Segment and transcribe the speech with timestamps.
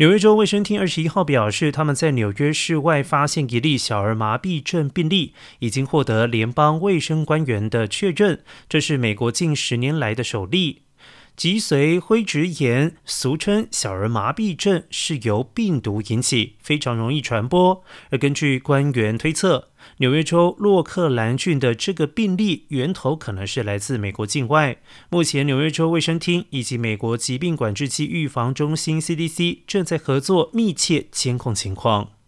[0.00, 10.84] 纽约州卫生厅二十一号表示，他们在纽约市外发现一例小儿麻痹症病例，已经获得联邦卫生官员的确认，这是美国近十年来的首例。
[11.40, 17.82] 脊髓灰质炎，俗称小儿麻痹症，是由病毒引起，非常容易传播。
[18.10, 24.82] 而根据官员推测，纽约州洛克兰郡的这个病例源头可能是来自美国境外。
[25.08, 32.19] 目前，纽约州卫生厅以及美国疾病管制及预防中心 （CDC） 正在合作，密切监控情况。